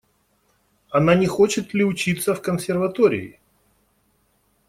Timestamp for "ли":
1.75-1.83